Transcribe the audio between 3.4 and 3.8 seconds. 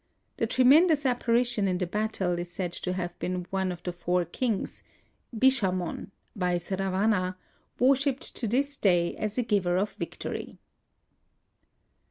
one